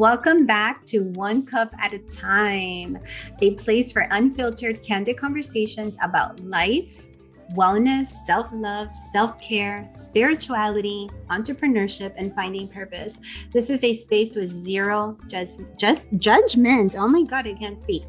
[0.00, 2.98] Welcome back to One Cup at a Time,
[3.42, 7.08] a place for unfiltered, candid conversations about life,
[7.54, 13.20] wellness, self love, self care, spirituality, entrepreneurship, and finding purpose.
[13.52, 16.96] This is a space with zero just, just judgment.
[16.96, 18.04] Oh my God, I can't speak.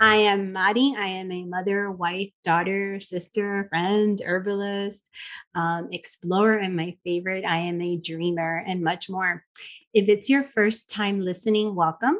[0.00, 0.94] I am Madi.
[0.96, 5.10] I am a mother, wife, daughter, sister, friend, herbalist,
[5.54, 9.44] um, explorer, and my favorite, I am a dreamer, and much more.
[9.94, 12.16] If it's your first time listening, welcome.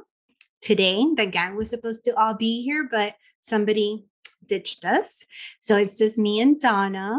[0.61, 4.05] Today, the gang was supposed to all be here, but somebody
[4.47, 5.27] ditched us.
[5.59, 7.19] So it's just me and Donna.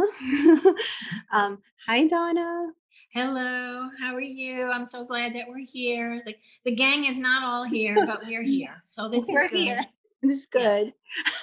[1.33, 2.67] um, hi, Donna.
[3.09, 4.71] Hello, how are you?
[4.71, 6.23] I'm so glad that we're here.
[6.25, 8.81] The, the gang is not all here, but we're here.
[8.85, 9.59] So this we're is good.
[9.59, 9.85] Here.
[10.27, 10.93] This is good.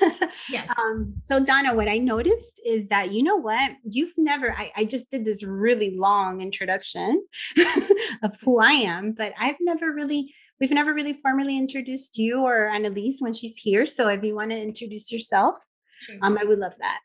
[0.00, 0.46] Yes.
[0.50, 0.68] yes.
[0.78, 3.72] um, so Donna, what I noticed is that you know what?
[3.84, 7.24] You've never, I, I just did this really long introduction
[8.22, 12.68] of who I am, but I've never really, we've never really formally introduced you or
[12.68, 13.86] Annalise when she's here.
[13.86, 15.56] So if you want to introduce yourself,
[16.00, 16.16] sure.
[16.22, 17.00] um, I would love that.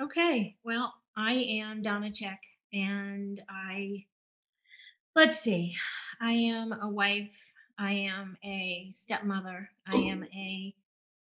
[0.00, 0.56] Okay.
[0.64, 2.40] Well, I am Donna Check
[2.72, 4.04] and I
[5.14, 5.74] let's see.
[6.20, 9.70] I am a wife I am a stepmother.
[9.92, 10.74] I am a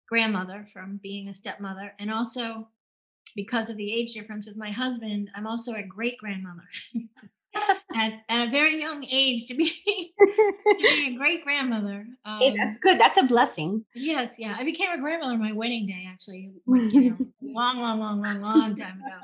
[0.08, 1.94] grandmother from being a stepmother.
[2.00, 2.68] And also,
[3.36, 6.68] because of the age difference with my husband, I'm also a great grandmother.
[7.96, 9.70] at, at a very young age to be,
[10.20, 12.06] to be a great grandmother.
[12.24, 13.00] Um, hey, that's good.
[13.00, 13.86] That's a blessing.
[13.94, 14.56] Yes, yeah.
[14.58, 18.42] I became a grandmother on my wedding day, actually, you know, long, long, long, long,
[18.42, 19.18] long time ago.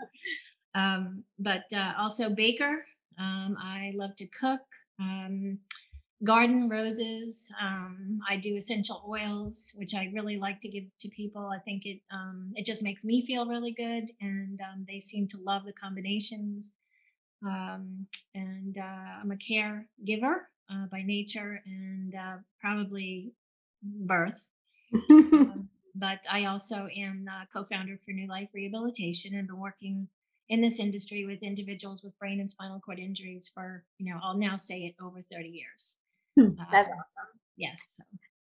[0.74, 2.86] Um, but uh, also baker.
[3.18, 4.62] Um, I love to cook.
[5.00, 5.59] Um,
[6.24, 7.52] garden roses.
[7.59, 11.50] Um, I do essential oils, which I really like to give to people.
[11.54, 15.28] I think it um, it just makes me feel really good, and um, they seem
[15.30, 16.76] to love the combinations.
[17.44, 23.34] Um, and uh, I'm a caregiver uh, by nature and uh, probably
[23.84, 24.48] birth.
[25.10, 30.08] Um, but I also am co-founder for New Life Rehabilitation and been working
[30.48, 34.38] in this industry with individuals with brain and spinal cord injuries for, you know, I'll
[34.38, 36.00] now say it over 30 years.
[36.40, 37.40] Hmm, that's uh, awesome.
[37.58, 38.00] Yes.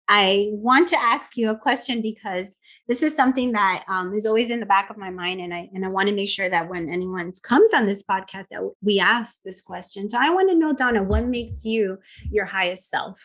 [0.09, 4.51] I want to ask you a question because this is something that um, is always
[4.51, 6.69] in the back of my mind, and I and I want to make sure that
[6.69, 10.09] when anyone comes on this podcast, that we ask this question.
[10.09, 11.99] So I want to know, Donna, what makes you
[12.31, 13.21] your highest self?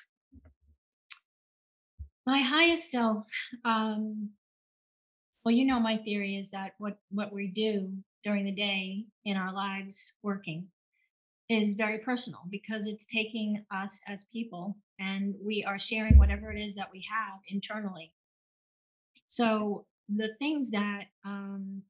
[2.25, 3.28] My highest self.
[3.63, 4.31] Um,
[5.45, 7.91] well, you know, my theory is that what what we do
[8.23, 10.68] during the day in our lives, working,
[11.51, 16.59] is very personal because it's taking us as people and we are sharing whatever it
[16.59, 18.13] is that we have internally.
[19.28, 21.84] So the things that um,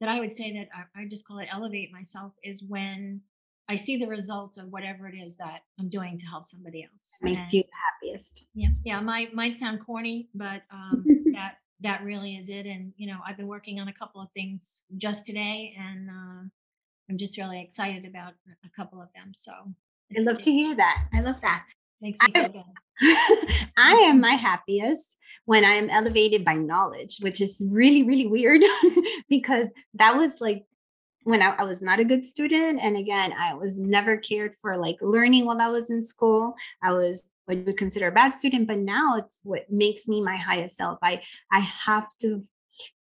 [0.00, 3.22] that I would say that I, I just call it elevate myself is when
[3.68, 7.18] I see the results of whatever it is that I'm doing to help somebody else.
[7.22, 8.46] Makes and, you happiest.
[8.54, 9.00] Yeah, yeah.
[9.00, 12.66] My might sound corny, but um, that that really is it.
[12.66, 16.48] And you know, I've been working on a couple of things just today, and uh,
[17.10, 19.32] I'm just really excited about a couple of them.
[19.36, 21.08] So I love to hear that.
[21.12, 21.66] I love that.
[22.00, 22.62] Makes me feel good.
[23.76, 28.62] I am my happiest when I am elevated by knowledge, which is really, really weird
[29.28, 30.64] because that was like
[31.24, 32.80] when I, I, was not a good student.
[32.82, 36.54] And again, I was never cared for like learning while I was in school.
[36.82, 40.22] I was what you would consider a bad student, but now it's what makes me
[40.22, 40.98] my highest self.
[41.02, 42.42] I I have to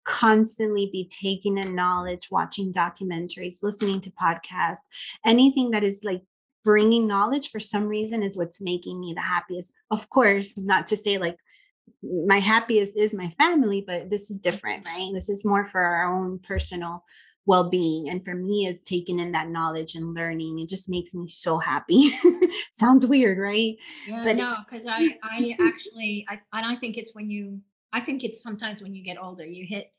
[0.05, 4.87] constantly be taking in knowledge, watching documentaries, listening to podcasts,
[5.25, 6.21] anything that is like
[6.63, 9.73] bringing knowledge for some reason is what's making me the happiest.
[9.91, 11.37] Of course, not to say like
[12.03, 15.11] my happiest is my family, but this is different, right?
[15.13, 17.03] This is more for our own personal
[17.47, 21.25] well-being and for me is taking in that knowledge and learning it just makes me
[21.25, 22.11] so happy
[22.73, 27.15] sounds weird right yeah, but no because i i actually i and i think it's
[27.15, 27.57] when you
[27.93, 29.91] I think it's sometimes when you get older, you hit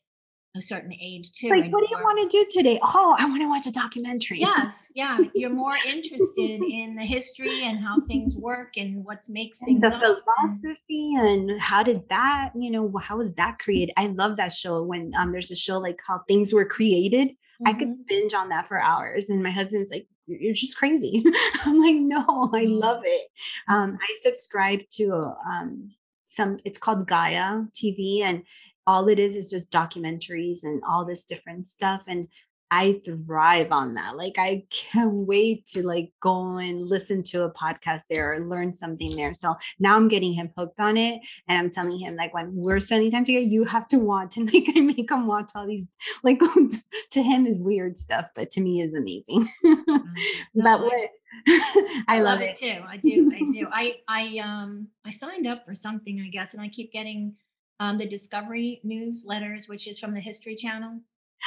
[0.56, 1.46] a certain age too.
[1.46, 2.78] It's like, what do you want to do today?
[2.82, 4.40] Oh, I want to watch a documentary.
[4.40, 5.18] Yes, yeah.
[5.34, 9.90] You're more interested in the history and how things work and what makes things the
[9.90, 13.92] philosophy and how did that, you know, how was that created?
[13.96, 17.28] I love that show when um there's a show like how things were created.
[17.28, 17.68] Mm-hmm.
[17.68, 18.02] I could mm-hmm.
[18.08, 19.30] binge on that for hours.
[19.30, 21.24] And my husband's like, you're just crazy.
[21.64, 22.78] I'm like, no, I mm-hmm.
[22.78, 23.28] love it.
[23.68, 25.90] Um, I subscribe to um
[26.28, 28.42] some it's called Gaia TV and
[28.86, 32.28] all it is is just documentaries and all this different stuff and
[32.70, 34.16] I thrive on that.
[34.16, 38.72] Like I can't wait to like go and listen to a podcast there or learn
[38.72, 39.34] something there.
[39.34, 41.20] So now I'm getting him hooked on it.
[41.48, 44.36] And I'm telling him like when we're spending time together, you have to watch.
[44.38, 45.88] And like I make him watch all these
[46.22, 46.40] like
[47.10, 49.48] to him is weird stuff, but to me is amazing.
[49.64, 50.62] Mm-hmm.
[50.62, 51.10] but what
[52.08, 52.58] I love, love it.
[52.58, 52.80] too.
[52.86, 53.32] I do.
[53.34, 53.68] I do.
[53.72, 57.34] I I um I signed up for something, I guess, and I keep getting
[57.80, 61.00] um the Discovery newsletters, which is from the History Channel.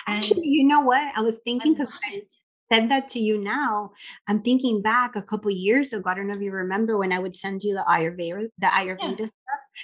[0.07, 1.17] And Actually, you know what?
[1.17, 2.33] I was thinking because I it.
[2.71, 3.91] said that to you now.
[4.27, 6.09] I'm thinking back a couple years ago.
[6.09, 9.19] I don't know if you remember when I would send you the Ayurveda, the Ayurveda
[9.19, 9.29] Yes.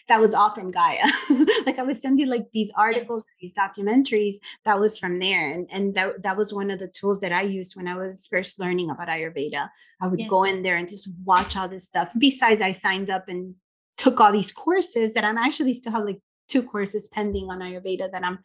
[0.07, 1.05] That was all from Gaia.
[1.65, 3.53] like I would send you like these articles, Yes.
[3.55, 4.35] these documentaries.
[4.65, 7.41] That was from there, and and that that was one of the tools that I
[7.43, 9.69] used when I was first learning about Ayurveda.
[10.01, 12.11] I would go in there and just watch all this stuff.
[12.17, 13.55] Besides, I signed up and
[13.97, 18.11] took all these courses that I'm actually still have like two courses pending on Ayurveda
[18.11, 18.39] that I'm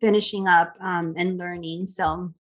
[0.00, 1.86] finishing up um, and learning.
[1.86, 2.32] So,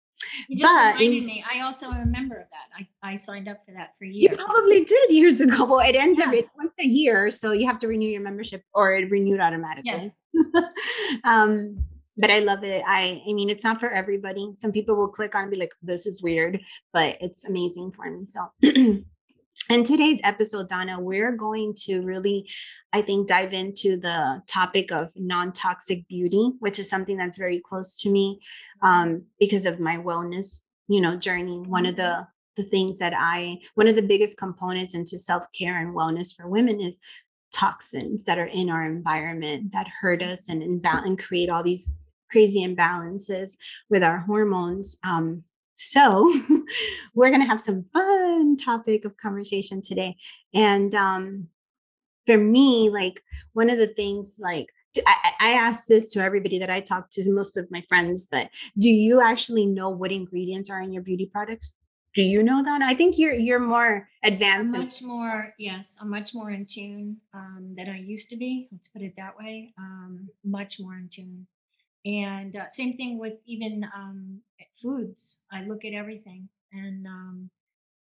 [0.49, 1.43] You just but reminded me.
[1.51, 2.87] I also am a member of that.
[3.03, 4.37] I, I signed up for that for years.
[4.37, 5.65] you probably did years ago.
[5.65, 6.49] Well, it ends every Yes.
[6.57, 10.11] once a year, so you have to renew your membership or it renewed automatically.
[10.33, 10.63] Yes.
[11.23, 11.83] um,
[12.17, 12.83] but I love it.
[12.87, 14.53] I I mean, it's not for everybody.
[14.55, 16.59] Some people will click on and be like, "This is weird,"
[16.93, 18.25] but it's amazing for me.
[18.25, 18.51] So.
[19.71, 22.47] In today's episode, Donna, we're going to really,
[22.93, 27.59] I think, dive into the topic of non toxic beauty, which is something that's very
[27.59, 28.39] close to me
[28.81, 31.59] um, because of my wellness, you know, journey.
[31.59, 35.79] One of the the things that I, one of the biggest components into self care
[35.79, 36.99] and wellness for women is
[37.53, 41.95] toxins that are in our environment that hurt us and imba- and create all these
[42.29, 43.57] crazy imbalances
[43.89, 44.97] with our hormones.
[45.03, 45.43] Um,
[45.75, 46.27] so
[47.15, 50.15] we're gonna have some fun topic of conversation today,
[50.53, 51.47] and um,
[52.25, 53.21] for me, like
[53.53, 54.67] one of the things, like
[55.05, 58.89] I, ask this to everybody that I talk to, most of my friends, but do
[58.89, 61.73] you actually know what ingredients are in your beauty products?
[62.15, 62.81] Do you know that?
[62.81, 66.65] I think you're you're more I'm advanced in much more, yes, I'm much more in
[66.65, 68.67] tune um, than I used to be.
[68.71, 69.73] Let's put it that way.
[69.77, 71.45] Um, much more in tune.
[72.05, 74.39] And uh, same thing with even um,
[74.75, 75.43] foods.
[75.51, 77.49] I look at everything and, um,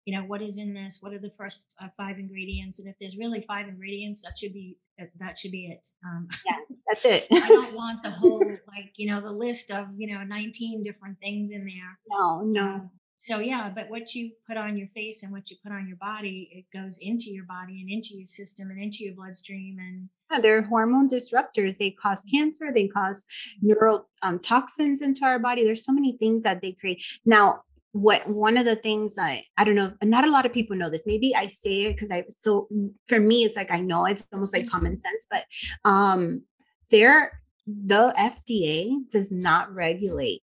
[0.05, 0.99] you know, what is in this?
[1.01, 2.79] What are the first uh, five ingredients?
[2.79, 5.87] And if there's really five ingredients, that should be that, that should be it.
[6.05, 6.57] Um, yeah,
[6.87, 7.27] that's it.
[7.31, 11.19] I don't want the whole like you know the list of you know 19 different
[11.19, 11.99] things in there.
[12.09, 12.61] no, no.
[12.61, 12.91] Um,
[13.27, 15.97] so yeah, but what you put on your face and what you put on your
[15.97, 20.07] body, it goes into your body and into your system and into your bloodstream and
[20.31, 21.77] Yeah, they're hormone disruptors.
[21.77, 22.71] They cause cancer.
[22.73, 23.25] They cause
[23.61, 25.65] neural um, toxins into our body.
[25.65, 27.03] There's so many things that they create.
[27.25, 30.75] Now, what one of the things I I don't know, not a lot of people
[30.75, 31.05] know this.
[31.05, 32.67] Maybe I say it because I so
[33.07, 35.45] for me it's like I know it's almost like common sense, but
[35.83, 36.43] um,
[36.91, 40.41] there the FDA does not regulate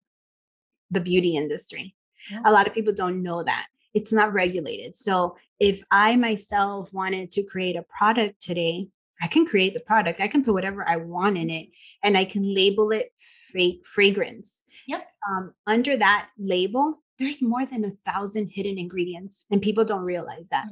[0.89, 1.95] the beauty industry.
[2.29, 2.41] Yeah.
[2.45, 4.95] A lot of people don't know that it's not regulated.
[4.95, 8.87] So if I myself wanted to create a product today,
[9.21, 10.19] I can create the product.
[10.19, 11.69] I can put whatever I want in it
[12.03, 13.11] and I can label it
[13.51, 14.63] fra- fragrance.
[14.87, 15.07] Yep.
[15.29, 20.49] Um, under that label, there's more than a thousand hidden ingredients, and people don't realize
[20.49, 20.67] that.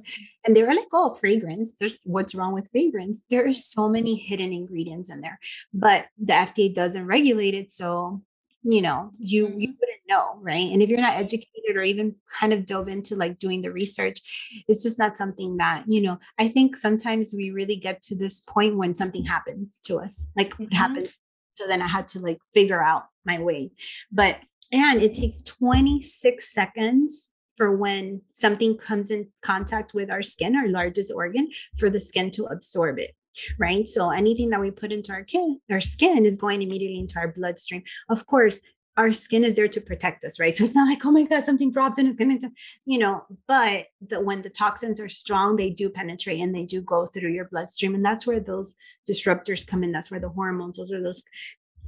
[0.46, 1.74] And they're like, oh, fragrance.
[1.80, 3.24] There's what's wrong with fragrance?
[3.30, 5.40] There are so many hidden ingredients in there,
[5.74, 7.72] but the FDA doesn't regulate it.
[7.72, 8.22] So,
[8.64, 9.78] you know, you you Mhm.
[9.80, 10.70] wouldn't know, right?
[10.72, 14.18] And if you're not educated or even kind of dove into like doing the research,
[14.68, 18.40] it's just not something that, you know, I think sometimes we really get to this
[18.42, 20.76] point when something happens to us, like what Mhm.
[20.76, 21.18] happened.
[21.54, 23.72] So then I had to like figure out my way.
[24.12, 24.38] But
[24.72, 30.68] and it takes 26 seconds for when something comes in contact with our skin, our
[30.68, 33.16] largest organ, for the skin to absorb it.
[33.60, 33.88] Right.
[33.88, 37.28] So anything that we put into our, kin- our skin is going immediately into our
[37.28, 37.84] bloodstream.
[38.10, 38.62] Of course,
[39.00, 40.54] our skin is there to protect us, right?
[40.54, 42.50] So it's not like, oh my God, something dropped and it's going to,
[42.86, 46.82] you know, but the, when the toxins are strong, they do penetrate and they do
[46.82, 47.96] go through your bloodstream.
[47.96, 48.76] And that's where those
[49.10, 49.94] disruptors come in.
[49.94, 51.24] That's where the hormones, those are those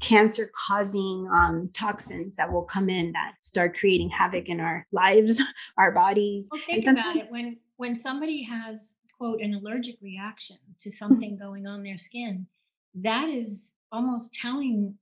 [0.02, 5.42] cancer causing um, toxins that will come in that start creating havoc in our lives,
[5.78, 6.50] our bodies.
[6.52, 7.32] Well, And think about it.
[7.32, 12.48] When when somebody has quote an allergic reaction to something going on their skin,
[12.96, 14.96] that is almost telling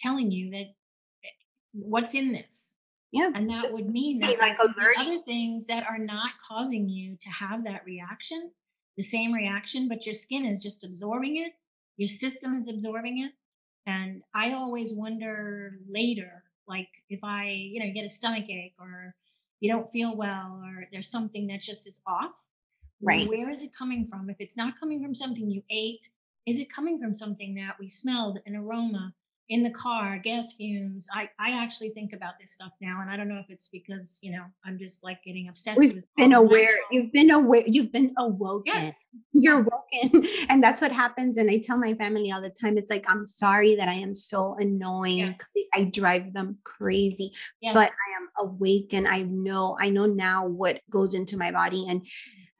[0.00, 0.66] telling you that
[1.24, 1.28] eh,
[1.72, 2.74] what's in this.
[3.12, 3.30] Yeah.
[3.34, 5.00] And that would mean that like there could be allergic.
[5.00, 8.50] other things that are not causing you to have that reaction,
[8.96, 11.52] the same reaction, but your skin is just absorbing it.
[11.96, 13.32] Your system is absorbing it.
[13.88, 19.14] And I always wonder later, like if I, you know, get a stomach ache or
[19.60, 22.34] you don't feel well or there's something that just is off.
[23.00, 23.26] Right.
[23.26, 24.28] Where is it coming from?
[24.28, 26.10] If it's not coming from something you ate,
[26.44, 29.14] is it coming from something that we smelled, an aroma,
[29.50, 31.08] in the car, gas fumes.
[31.12, 33.00] I, I actually think about this stuff now.
[33.00, 35.94] And I don't know if it's because, you know, I'm just like getting obsessed We've
[35.94, 36.76] with been aware.
[36.90, 37.62] You've been aware.
[37.66, 38.74] You've been awoken.
[38.74, 39.06] Yes.
[39.32, 40.24] You're woken.
[40.50, 41.38] And that's what happens.
[41.38, 44.14] And I tell my family all the time, it's like, I'm sorry that I am
[44.14, 45.34] so annoying.
[45.54, 45.66] Yes.
[45.74, 47.72] I drive them crazy, Yes.
[47.72, 51.86] but I am awake and I know, I know now what goes into my body
[51.88, 52.06] and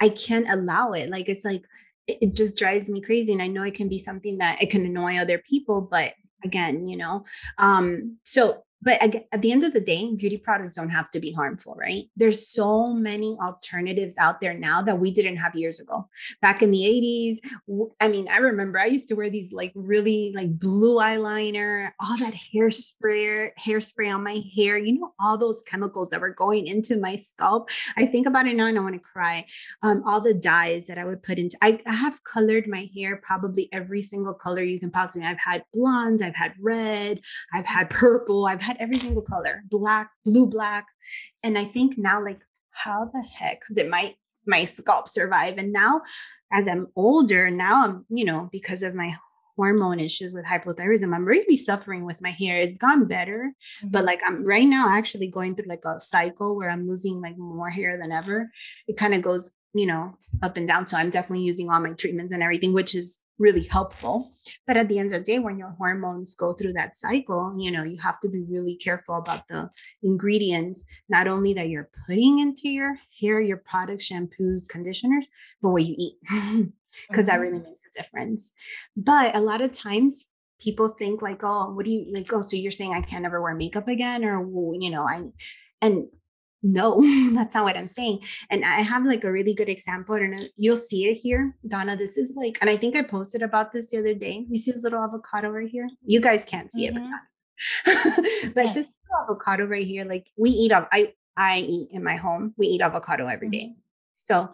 [0.00, 1.10] I can't allow it.
[1.10, 1.64] Like, it's like,
[2.06, 3.34] it it just drives me crazy.
[3.34, 6.14] And I know it can be something that it can annoy other people, but
[6.44, 7.24] again, you know,
[7.58, 11.32] um, so but at the end of the day, beauty products don't have to be
[11.32, 12.04] harmful, right?
[12.16, 16.08] There's so many alternatives out there now that we didn't have years ago.
[16.40, 20.32] Back in the 80s, I mean, I remember I used to wear these like really
[20.34, 26.10] like blue eyeliner, all that hairspray, hairspray on my hair, you know, all those chemicals
[26.10, 27.70] that were going into my scalp.
[27.96, 29.44] I think about it now and I want to cry.
[29.82, 33.20] Um, all the dyes that I would put into, I, I have colored my hair
[33.24, 35.26] probably every single color you can possibly.
[35.26, 37.20] I've had blonde, I've had red,
[37.52, 40.86] I've had purple, I've had every single color, black, blue, black.
[41.42, 44.14] And I think now, like, how the heck did my
[44.46, 45.58] my scalp survive?
[45.58, 46.00] And now,
[46.52, 49.14] as I'm older, now I'm, you know, because of my
[49.56, 52.58] hormone issues with hypothyroidism, I'm really suffering with my hair.
[52.58, 53.52] It's gone better,
[53.84, 54.06] but Mhm.
[54.06, 57.68] like I'm right now actually going through like a cycle where I'm losing like more
[57.70, 58.50] hair than ever.
[58.86, 60.86] It kind of goes, you know, up and down.
[60.86, 64.32] So I'm definitely using all my treatments and everything, which is really helpful.
[64.66, 67.70] But at the end of the day, when your hormones go through that cycle, you
[67.70, 69.70] know, you have to be really careful about the
[70.02, 75.26] ingredients, not only that you're putting into your hair, your products, shampoos, conditioners,
[75.62, 76.14] but what you eat.
[77.10, 77.40] Because that Mhm.
[77.40, 78.54] really makes a difference.
[78.96, 80.26] But a lot of times
[80.58, 82.32] people think like, oh, what do you like?
[82.32, 84.24] Oh, so you're saying I can't ever wear makeup again?
[84.24, 84.40] Or,
[84.80, 85.22] you know, I,
[85.82, 86.06] and
[86.62, 87.00] no,
[87.34, 88.20] that's not what I'm saying.
[88.50, 90.14] And I have like a really good example.
[90.14, 91.56] I don't know, you'll see it here.
[91.66, 94.44] Donna, this is like, and I think I posted about this the other day.
[94.48, 95.88] You see this little avocado right here?
[96.04, 98.54] You guys can't see it, but, Mhm.
[98.54, 98.86] but this
[99.22, 102.54] avocado right here, like we eat I I eat in my home.
[102.56, 103.66] We eat avocado every day.
[103.70, 103.76] Mhm.
[104.14, 104.48] So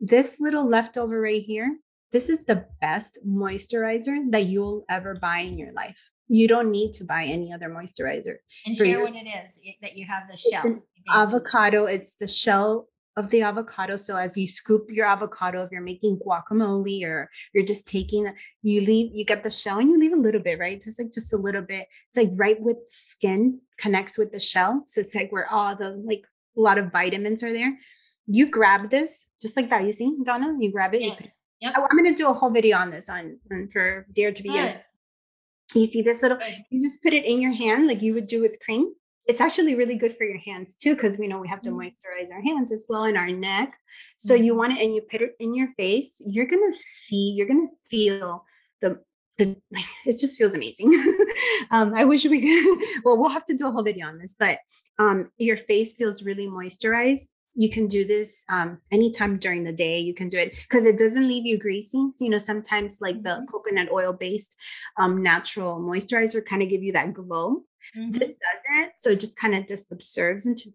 [0.00, 1.78] this little leftover right here,
[2.12, 6.10] this is the best moisturizer that you'll ever buy in your life.
[6.28, 8.36] You don't need to buy any other moisturizer.
[8.66, 10.62] And share what it is that you have the shell.
[11.14, 15.82] Avocado it's the shell of the avocado so as you scoop your avocado if you're
[15.82, 18.32] making guacamole or you're just taking
[18.62, 21.12] you leave you get the shell and you leave a little bit right just like
[21.12, 25.14] just a little bit it's like right with skin connects with the shell so it's
[25.14, 26.22] like where all the like
[26.56, 27.76] a lot of vitamins are there
[28.26, 31.44] you grab this just like that you see donna you grab it you Yes.
[31.60, 31.74] Yep.
[31.76, 34.42] I- i'm going to do a whole video on this on, on for dare to
[34.42, 34.80] be Good.
[35.74, 36.38] you see this little
[36.70, 38.94] you just put it in your hand like you would do with cream.
[39.26, 41.76] It's actually really good for your hands too, because we know we have to Mhm.
[41.86, 43.78] moisturize our hands as well and our neck.
[44.16, 44.56] So you Mhm.
[44.56, 48.44] want it and you put it in your face, you're gonna see, you're gonna feel
[48.80, 49.00] the
[49.38, 49.56] the
[50.06, 50.92] it just feels amazing.
[51.70, 54.34] um, I wish we could well, we'll have to do a whole video on this,
[54.38, 54.58] but
[54.98, 57.28] um your face feels really moisturized.
[57.54, 59.98] You can do this um anytime during the day.
[60.00, 62.08] You can do it because it doesn't leave you greasy.
[62.12, 63.46] So, you know, sometimes like the Mhm.
[63.50, 64.56] coconut oil based
[64.98, 67.64] um, natural moisturizer kind of give you that glow.
[67.96, 68.12] Mhm.
[68.12, 68.92] This doesn't.
[68.96, 70.70] So it just kind of just absorbs into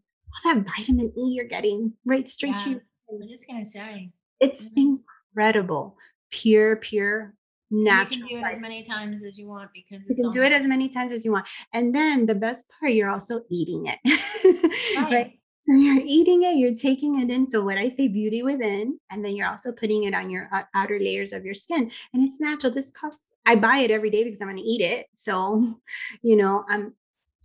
[0.46, 2.76] all that vitamin E you're getting right straight to Yeah.
[2.76, 4.12] your I'm just gonna say.
[4.40, 5.00] It's Mhm.
[5.34, 5.98] incredible.
[6.30, 7.34] Pure, pure,
[7.72, 8.30] natural.
[8.30, 10.52] You can do it as many times as you want because you can do it
[10.52, 11.48] as many times as you want.
[11.74, 14.00] And then the best part, you're also eating it.
[14.96, 15.12] right?
[15.12, 15.40] Right.
[15.68, 19.36] So you're eating it, you're taking it into what I say beauty within, and then
[19.36, 21.92] you're also putting it on your outer layers of your skin.
[22.14, 22.72] And it's natural.
[22.72, 25.08] This costs, I buy it every day because I'm going to eat it.
[25.14, 25.74] So,
[26.22, 26.94] you know, I'm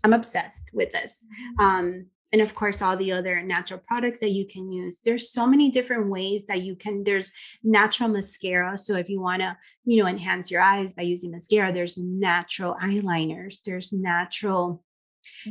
[0.04, 1.26] I'm obsessed with this.
[1.58, 1.64] Mhm.
[1.64, 5.00] Um, and of course, all the other natural products that you can use.
[5.02, 7.02] There's so many different ways that you can.
[7.02, 7.32] There's
[7.64, 8.78] natural mascara.
[8.78, 12.76] So if you want to, you know, enhance your eyes by using mascara, there's natural
[12.80, 13.62] eyeliners.
[13.64, 14.82] There's natural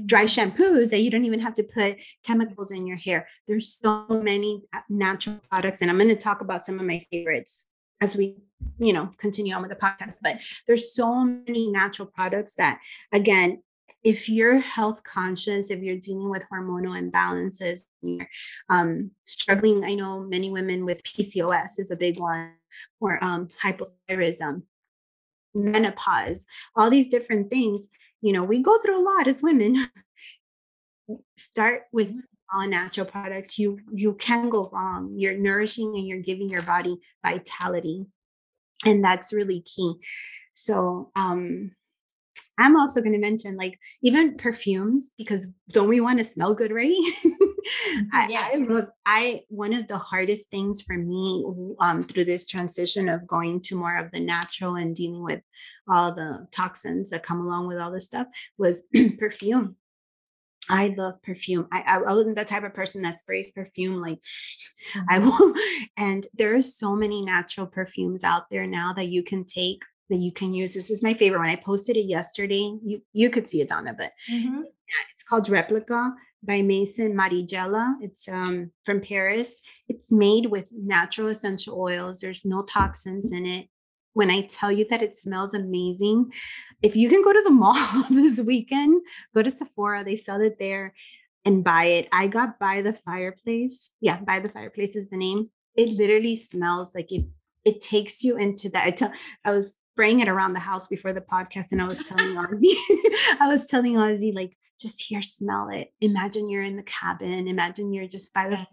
[0.06, 3.28] dry shampoos that you don't even have to put chemicals in your hair.
[3.48, 7.68] There's so many natural products, and I'm going to talk about some of my favorites
[8.02, 8.36] as we,
[8.80, 10.16] you know, continue on with the podcast.
[10.22, 12.80] But there's so many natural products that,
[13.12, 13.62] again,
[14.04, 18.28] if you're health conscious, if you're dealing with hormonal imbalances, you're
[18.70, 22.54] um, struggling, I know many women with PCOS is a big one,
[23.00, 24.64] or um, hypothyroidism,
[25.54, 26.46] menopause,
[26.76, 27.88] all these different things.
[28.22, 29.88] You know, we go through a lot as women.
[31.38, 32.14] Start with
[32.54, 33.58] all natural products.
[33.58, 35.16] You you can go wrong.
[35.18, 38.06] You're nourishing and you're giving your body vitality,
[38.86, 39.96] and that's really key.
[40.54, 41.72] So, um,
[42.62, 46.72] I'm also going to mention like even perfumes because don't we want to smell good,
[46.72, 46.92] right?
[48.14, 48.70] I, yes.
[48.70, 51.46] I, I, one of the hardest things for me
[51.80, 55.42] um, through this transition of going to more of the natural and dealing with
[55.88, 58.28] all the toxins that come along with all this stuff
[58.58, 58.84] was
[59.20, 59.76] perfume.
[60.70, 61.68] I love perfume.
[61.72, 64.20] I, I, I wasn't the type of person that sprays perfume like
[64.96, 65.02] mm-hmm.
[65.10, 65.54] I will.
[65.98, 70.18] And there are so many natural perfumes out there now that you can take that
[70.18, 70.74] you can use.
[70.74, 71.50] This is my favorite one.
[71.50, 72.78] I posted it yesterday.
[72.84, 74.62] You you could see it, Donna, but mm-hmm.
[75.14, 76.14] it's called Replica
[76.44, 77.96] by Maison Margiela.
[78.02, 79.62] It's um, from Paris.
[79.88, 82.20] It's made with natural essential oils.
[82.20, 83.68] There's no toxins in it.
[84.14, 86.32] When I tell you that it smells amazing,
[86.82, 89.02] if you can go to the mall this weekend,
[89.34, 90.04] go to Sephora.
[90.04, 90.94] They sell it there
[91.46, 92.10] and buy it.
[92.12, 93.92] I got by the fireplace.
[94.02, 95.50] Yeah, by the fireplace is the name.
[95.76, 97.28] It literally smells like if
[97.64, 98.86] it takes you into that.
[98.86, 99.14] I tell
[99.46, 102.76] I was spraying it around the house before the podcast, and I was telling Ozzy,
[103.40, 105.94] I was telling Ozzy, like, just here, smell it.
[106.02, 107.48] Imagine you're in the cabin.
[107.48, 108.66] Imagine you're just by the yes.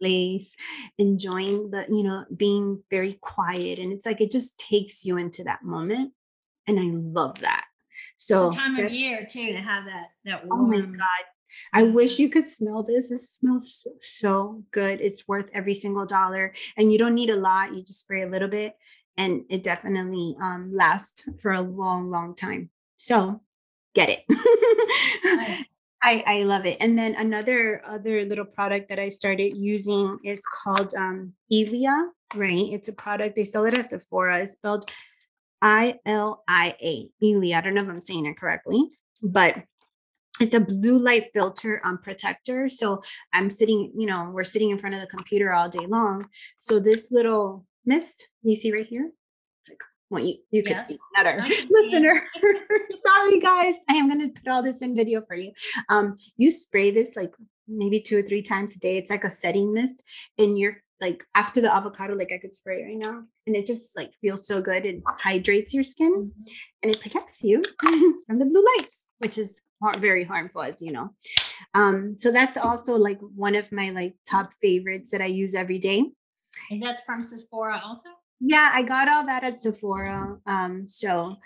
[0.00, 0.56] fireplace,
[0.98, 3.78] enjoying the, you know, being very quiet.
[3.78, 6.12] And it's like it just takes you into that moment.
[6.66, 7.64] And I love that.
[8.16, 10.60] So the time of year too to have that that warm.
[10.60, 11.24] Oh my god.
[11.72, 13.08] I wish you could smell this.
[13.08, 15.00] This smells so, so, good.
[15.00, 16.54] It's worth every single dollar.
[16.76, 17.74] And you don't need a lot.
[17.74, 18.74] You just spray a little bit
[19.18, 22.70] and it definitely um, lasts for a long, long time.
[22.96, 23.42] So
[23.94, 24.24] get it.
[26.02, 26.76] I, I love it.
[26.80, 32.68] And then another other little product that I started using is called um, Ilia, right?
[32.70, 34.38] It's a product, they sell it at Sephora.
[34.38, 34.90] It's spelled
[35.60, 37.58] I L I A, Ilia.
[37.58, 38.90] I don't know if I'm saying it correctly,
[39.22, 39.56] but
[40.40, 42.68] it's a blue light filter um, protector.
[42.68, 46.28] So I'm sitting, you know, we're sitting in front of the computer all day long.
[46.60, 49.10] So this little mist you see right here,
[49.60, 49.80] it's like
[50.10, 50.72] well, you, you yes.
[50.72, 52.22] can see better listener.
[52.90, 53.74] Sorry, guys.
[53.90, 55.52] I am going to put all this in video for you.
[55.88, 57.32] Um, you spray this like
[57.66, 58.96] maybe two or three times a day.
[58.96, 60.02] It's like a setting mist
[60.38, 63.96] in your like after the avocado, like I could spray right now, and it just
[63.96, 64.84] like feels so good.
[64.84, 66.52] It hydrates your skin mm-hmm.
[66.82, 67.62] and it protects you
[68.26, 69.60] from the blue lights, which is
[69.98, 71.10] very harmful, as you know.
[71.74, 75.78] Um, so that's also like one of my like top favorites that I use every
[75.78, 76.04] day.
[76.70, 78.10] Is that from Sephora also?
[78.40, 81.36] yeah i got all that at sephora um, so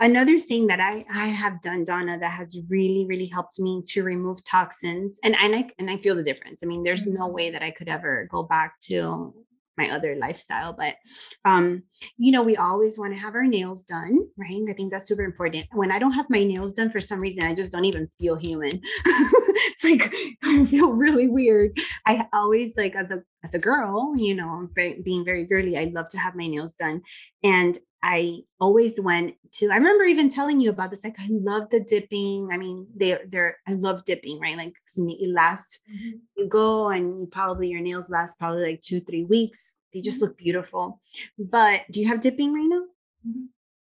[0.00, 4.02] another thing that i i have done donna that has really really helped me to
[4.02, 7.34] remove toxins and and i and i feel the difference i mean there's no mm-hmm.
[7.34, 9.34] way that i could ever go back to
[9.76, 10.96] my other lifestyle but
[11.44, 11.82] um
[12.16, 15.22] you know we always want to have our nails done right i think that's super
[15.22, 18.08] important when i don't have my nails done for some reason i just don't even
[18.18, 18.80] feel human
[19.70, 24.34] it's like i feel really weird i always like as a as a girl you
[24.34, 24.68] know
[25.04, 27.00] being very girly i love to have my nails done
[27.42, 31.02] and I always went to, I remember even telling you about this.
[31.02, 32.48] Like, I love the dipping.
[32.52, 34.56] I mean, they're, they're, I love dipping, right?
[34.56, 36.18] Like, it lasts, mm-hmm.
[36.36, 39.74] you go and you probably, your nails last probably like two, three weeks.
[39.92, 40.26] They just mm-hmm.
[40.26, 41.00] look beautiful.
[41.38, 42.82] But do you have dipping right now?
[43.28, 43.44] Mm-hmm.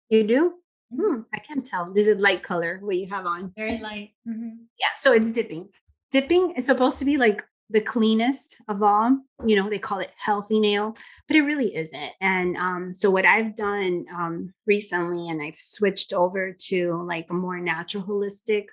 [0.09, 0.53] You do?
[0.95, 1.91] Hmm, I can't tell.
[1.95, 3.53] Is it light color what you have on?
[3.55, 4.11] Very light.
[4.27, 4.49] Mm-hmm.
[4.79, 4.87] Yeah.
[4.95, 5.69] So it's dipping.
[6.11, 9.17] Dipping is supposed to be like the cleanest of all.
[9.45, 10.97] You know, they call it healthy nail,
[11.27, 12.11] but it really isn't.
[12.19, 17.33] And um, so what I've done um, recently, and I've switched over to like a
[17.33, 18.65] more natural, holistic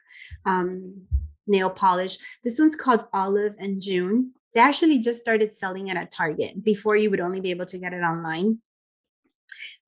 [0.47, 1.03] um,
[1.47, 2.17] nail polish.
[2.43, 4.33] This one's called Olive and June.
[4.55, 6.65] They actually just started selling it at Target.
[6.65, 8.61] Before you would only be able to get it online.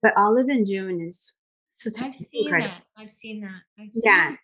[0.03, 1.35] But Olive and June is
[1.79, 2.75] such I've seen incredible.
[2.75, 3.03] that.
[3.03, 3.61] I've seen that.
[3.79, 4.31] I've seen yeah.
[4.31, 4.38] That.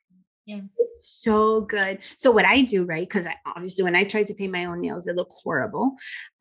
[0.46, 0.62] Yes.
[0.76, 2.00] It's so good.
[2.16, 3.08] So what I do, right?
[3.08, 5.92] Because I obviously when I tried to paint my own nails, it looked horrible.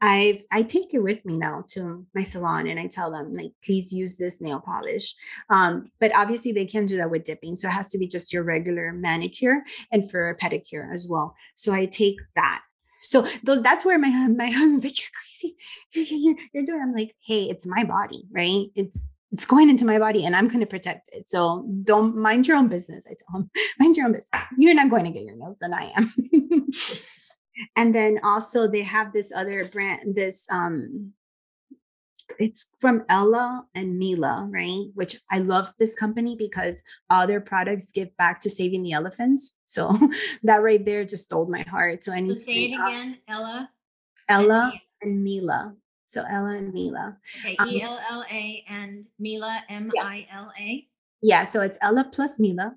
[0.01, 3.53] I've I take it with me now to my salon and I tell them, like,
[3.63, 5.15] please use this nail polish.
[5.49, 7.55] Um, but obviously they can't do that with dipping.
[7.55, 11.35] So it has to be just your regular manicure and for a pedicure as well.
[11.55, 12.61] So I take that.
[12.99, 15.55] So that's where my my husband's like, you're crazy.
[15.93, 16.81] You're, you're, you're doing.
[16.81, 18.65] I'm like, hey, it's my body, right?
[18.75, 21.27] It's it's going into my body and I'm going to protect it.
[21.27, 23.05] So don't mind your own business.
[23.09, 24.43] I tell him, mind your own business.
[24.57, 26.13] You're not going to get your nails than I am.
[27.75, 31.13] and then also they have this other brand, this um
[32.39, 34.85] it's from Ella and Mila, right?
[34.93, 39.57] Which I love this company because all their products give back to saving the elephants.
[39.65, 39.91] So
[40.43, 42.03] that right there just stole my heart.
[42.03, 43.69] So I need so say it again, Ella.
[44.29, 45.75] Ella and Miele.
[46.13, 47.17] So Ella and Mila.
[47.39, 50.87] Okay, um, E L L A and Mila, M I L A.
[51.21, 52.75] Yeah, so it's Ella plus Mila.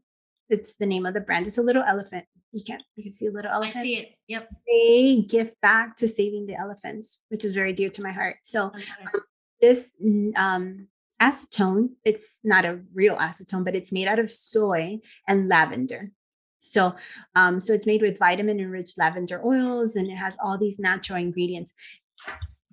[0.49, 1.47] It's the name of the brand.
[1.47, 2.25] It's a little elephant.
[2.55, 3.77] You can you can see a little elephant.
[3.77, 4.15] I see it.
[4.29, 4.49] Yep.
[4.67, 8.37] They give back to saving the elephants, which is very dear to my heart.
[8.43, 8.85] So okay.
[9.03, 9.21] um,
[9.61, 9.93] this
[10.37, 10.89] um
[11.21, 11.91] acetone.
[12.05, 16.11] It's not a real acetone, but it's made out of soy and lavender.
[16.59, 16.95] So,
[17.35, 21.19] um, so it's made with vitamin enriched lavender oils, and it has all these natural
[21.19, 21.75] ingredients.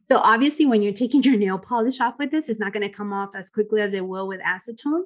[0.03, 2.93] So obviously, when you're taking your nail polish off with this, it's not going to
[2.93, 5.03] come off as quickly as it will with acetone.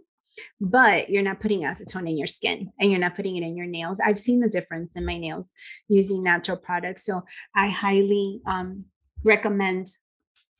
[0.61, 3.65] But you're not putting acetone in your skin and you're not putting it in your
[3.65, 3.99] nails.
[3.99, 5.51] I've seen the difference in my nails
[5.87, 7.05] using natural products.
[7.05, 7.23] So
[7.55, 8.85] I highly um,
[9.23, 9.87] recommend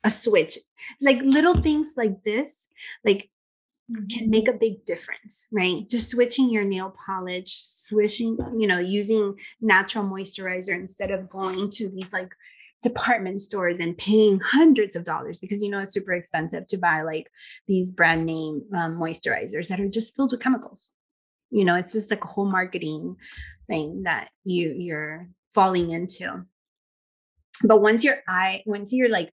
[0.02, 0.58] a switch.
[1.00, 2.68] Like little things like this,
[3.04, 3.30] like
[3.88, 4.30] can mm-hmm.
[4.30, 5.88] make a big difference, right?
[5.88, 11.88] Just switching your nail polish, switching, you know, using natural moisturizer instead of going to
[11.88, 12.34] these like
[12.82, 17.02] department stores and paying hundreds of dollars because you know it's super expensive to buy
[17.02, 17.30] like
[17.66, 20.92] these brand name um, moisturizers that are just filled with chemicals.
[21.50, 23.16] You know, it's just like a whole marketing
[23.68, 26.44] thing that you you're falling into.
[27.64, 29.32] But once your eye, once you're like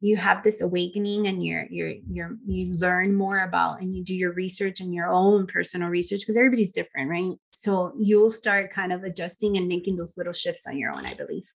[0.00, 4.14] you have this awakening and you're you're you're you learn more about and you do
[4.14, 8.92] your research and your own personal research because everybody's different right so you'll start kind
[8.92, 11.50] of adjusting and making those little shifts on your own i believe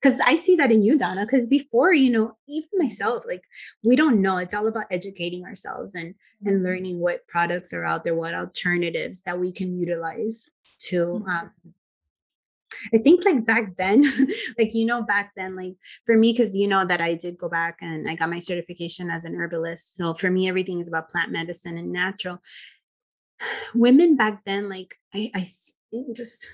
[0.00, 3.42] because i see that in you donna because before you know even myself like
[3.82, 6.66] we don't know it's all about educating ourselves and and mm-hmm.
[6.66, 11.28] learning what products are out there what alternatives that we can utilize to mm-hmm.
[11.28, 11.50] um,
[12.92, 14.04] I think like back then,
[14.58, 15.74] like, you know, back then, like
[16.06, 19.10] for me, because you know that I did go back and I got my certification
[19.10, 19.96] as an herbalist.
[19.96, 22.40] So for me, everything is about plant medicine and natural.
[23.74, 25.40] Women back then, like, I, I
[26.14, 26.48] just,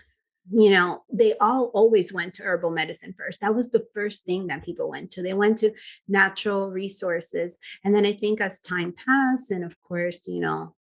[0.52, 3.40] you know, they all always went to herbal medicine first.
[3.40, 5.22] That was the first thing that people went to.
[5.22, 5.72] They went to
[6.06, 7.58] natural resources.
[7.82, 10.74] And then I think as time passed, and of course, you know,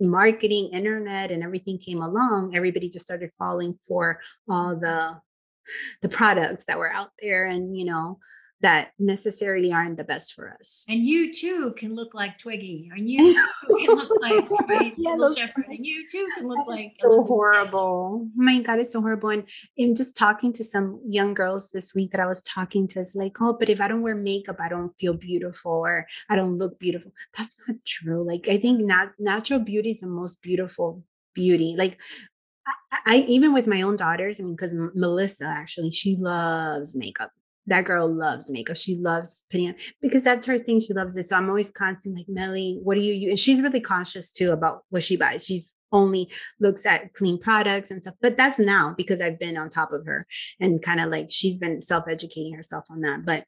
[0.00, 5.20] marketing, internet, and everything came along, everybody just started falling for all the
[6.00, 8.18] the products that were out there and you know
[8.62, 10.84] that necessarily aren't the best for us.
[10.88, 13.34] And you too can look like Twiggy, and you
[13.80, 17.28] can look like right, yeah, Little Shepherd, and you too can look like so Elizabeth
[17.28, 18.20] horrible.
[18.24, 19.30] Oh my God, it's so horrible.
[19.30, 23.00] And in just talking to some young girls this week that I was talking to,
[23.00, 26.36] it's like, oh, but if I don't wear makeup, I don't feel beautiful or I
[26.36, 27.12] don't look beautiful.
[27.36, 28.26] That's not true.
[28.26, 31.02] Like I think nat- natural beauty is the most beautiful
[31.34, 31.74] beauty.
[31.76, 32.00] Like
[32.92, 37.32] I, I, even with my own daughters, I mean, because Melissa actually, she loves makeup
[37.66, 38.76] that girl loves makeup.
[38.76, 40.80] She loves putting on because that's her thing.
[40.80, 41.24] She loves it.
[41.24, 43.28] So I'm always constantly like, Melly, what do you use?
[43.30, 45.44] And she's really conscious too about what she buys.
[45.44, 48.14] She's only looks at clean products and stuff.
[48.20, 50.26] But that's now because I've been on top of her
[50.58, 53.24] and kind of like she's been self-educating herself on that.
[53.24, 53.44] But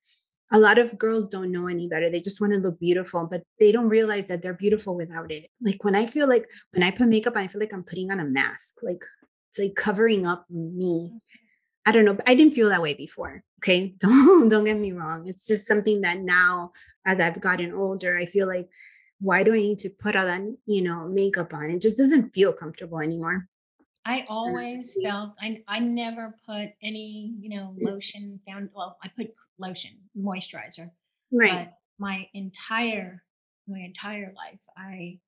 [0.53, 2.11] a lot of girls don't know any better.
[2.11, 5.49] They just want to look beautiful, but they don't realize that they're beautiful without it.
[5.61, 8.21] Like when I feel like when I put makeup, I feel like I'm putting on
[8.21, 8.77] a mask.
[8.83, 9.03] Like
[9.51, 11.19] it's like covering up me
[11.87, 13.43] I don't know, I didn't feel that way before.
[13.61, 13.95] Okay.
[14.01, 15.27] Don't don't get me wrong.
[15.27, 16.73] It's just something that now
[17.07, 18.69] as I've gotten older, I feel like
[19.21, 21.71] why do I need to put all that, you know, makeup on?
[21.71, 23.49] It just doesn't feel comfortable anymore.
[24.05, 27.87] I always felt I I never put any, you know, mm.
[27.87, 30.91] lotion found well, I put lotion, moisturizer.
[31.33, 31.53] Right.
[31.55, 33.23] But my entire
[33.67, 35.21] my entire life, I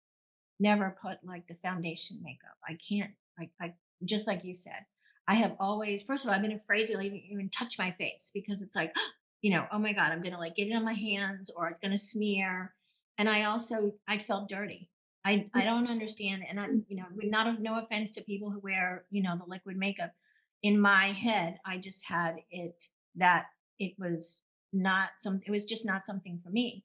[0.60, 2.56] never put like the foundation makeup.
[2.68, 4.84] I can't like I just like you said,
[5.28, 8.30] I have always, first of all, I've been afraid to even, even touch my face
[8.32, 8.94] because it's like,
[9.42, 11.80] you know, oh my God, I'm gonna like get it on my hands or it's
[11.82, 12.74] gonna smear.
[13.18, 14.90] And I also I felt dirty.
[15.24, 15.64] I I mm.
[15.64, 19.36] don't understand, and I you know, not no offense to people who wear you know
[19.36, 20.12] the liquid makeup.
[20.62, 22.84] In my head, I just had it
[23.16, 23.46] that
[23.78, 25.40] it was not some.
[25.46, 26.84] It was just not something for me.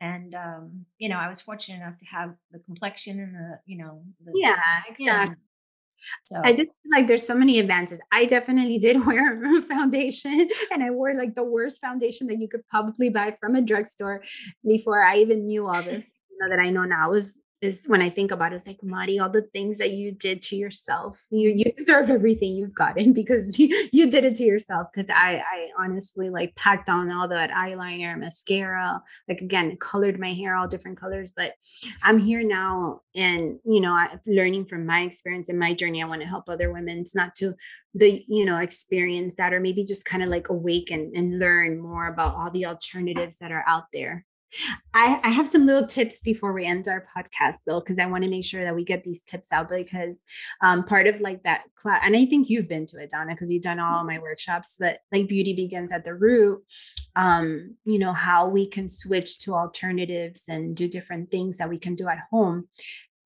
[0.00, 3.78] And um, you know, I was fortunate enough to have the complexion and the you
[3.78, 4.56] know the, yeah
[4.88, 5.36] exactly.
[6.24, 8.00] So I just feel like there's so many advances.
[8.12, 12.66] I definitely did wear foundation and I wore like the worst foundation that you could
[12.68, 14.22] probably buy from a drugstore
[14.66, 18.02] before I even knew all this, you know, that I know now was is when
[18.02, 21.24] I think about it, it's like Mari, all the things that you did to yourself.
[21.30, 24.88] You you deserve everything you've gotten because you, you did it to yourself.
[24.92, 30.32] Because I I honestly like packed on all that eyeliner, mascara, like again, colored my
[30.32, 31.32] hair all different colors.
[31.34, 31.52] But
[32.02, 36.02] I'm here now, and you know, I, learning from my experience and my journey.
[36.02, 36.98] I want to help other women.
[36.98, 37.54] It's not to
[37.94, 42.08] the you know experience that, or maybe just kind of like awaken and learn more
[42.08, 44.26] about all the alternatives that are out there
[44.94, 48.24] I, I have some little tips before we end our podcast though, because I want
[48.24, 50.24] to make sure that we get these tips out because
[50.62, 53.50] um, part of like that class, and I think you've been to it, Donna, because
[53.50, 56.62] you've done all my workshops, but like beauty begins at the root,
[57.14, 61.78] um, you know, how we can switch to alternatives and do different things that we
[61.78, 62.68] can do at home.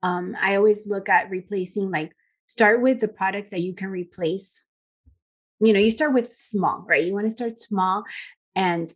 [0.03, 2.13] Um, I always look at replacing, like,
[2.47, 4.65] start with the products that you can replace.
[5.61, 7.05] You know, you start with small, right?
[7.05, 8.05] You want to start small
[8.57, 8.93] and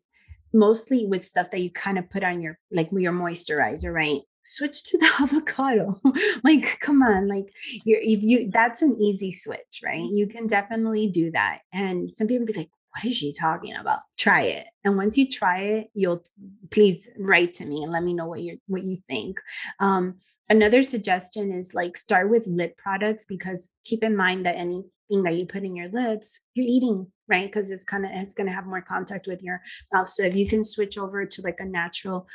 [0.55, 4.21] mostly with stuff that you kind of put on your like your moisturizer, right?
[4.45, 6.01] Switch to the avocado.
[6.45, 7.53] like, come on, like
[7.85, 10.01] you're if you that's an easy switch, right?
[10.01, 10.17] Mm-hmm.
[10.17, 11.61] You can definitely do that.
[11.73, 14.01] And some people be like, what is she talking about?
[14.17, 14.67] Try it.
[14.85, 16.23] And once you try it, you'll
[16.71, 19.41] please write to me and let me know what you what you think.
[19.81, 20.17] Um,
[20.49, 24.91] another suggestion is like start with lip products because keep in mind that anything
[25.25, 27.47] that you put in your lips, you're eating, right?
[27.47, 29.61] Because it's kind of it's going to have more contact with your
[29.93, 30.09] mouth.
[30.09, 32.29] So if you can switch over to like a natural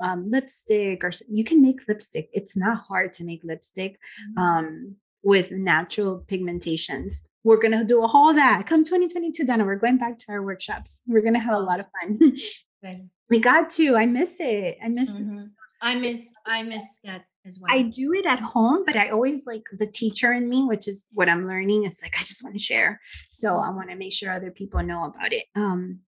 [0.00, 2.30] um, lipstick or you can make lipstick.
[2.32, 3.98] It's not hard to make lipstick.
[4.38, 4.42] Mm-hmm.
[4.42, 7.24] Um, with natural pigmentations.
[7.48, 8.66] We're going to do a whole that.
[8.66, 11.00] Come 2022, Donna, we're going back to our workshops.
[11.06, 12.36] We're going to have a lot of fun.
[13.30, 13.96] we got to.
[13.96, 14.76] I miss it.
[14.84, 15.44] I miss mm-hmm.
[15.80, 17.74] I miss I miss that as well.
[17.74, 21.06] I do it at home, but I always like the teacher in me, which is
[21.14, 21.84] what I'm learning.
[21.84, 23.00] It's like I just want to share.
[23.30, 25.46] So I want to make sure other people know about it.
[25.56, 26.00] Um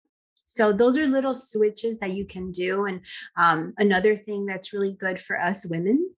[0.44, 2.84] so those are little switches that you can do.
[2.84, 3.00] And
[3.36, 6.10] um, another thing that's really good for us women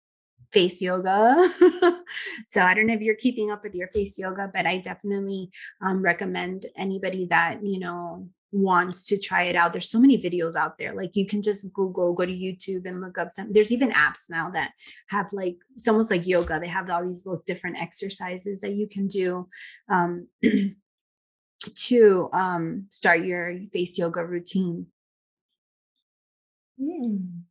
[0.53, 1.37] face yoga.
[2.49, 5.51] so I don't know if you're keeping up with your face yoga, but I definitely
[5.81, 9.73] um, recommend anybody that, you know, wants to try it out.
[9.73, 10.95] There's so many videos out there.
[10.95, 13.53] Like you can just Google, go to YouTube and look up some.
[13.53, 14.73] There's even apps now that
[15.09, 16.61] have like it's almost like yoga.
[16.61, 19.49] They have all these little different exercises that you can do
[19.88, 20.29] um,
[21.75, 24.87] to um, start your face yoga routine.
[26.81, 27.43] Mm.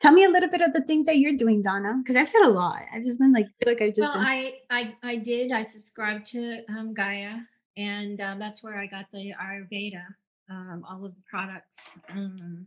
[0.00, 2.42] Tell me a little bit of the things that you're doing, Donna, because I've said
[2.42, 2.82] a lot.
[2.92, 4.14] I've just been like, feel like I just.
[4.14, 5.50] Well, I, I, I did.
[5.50, 7.38] I subscribed to um, Gaia,
[7.76, 10.04] and um, that's where I got the Ayurveda,
[10.48, 11.98] um, all of the products.
[12.10, 12.66] Um,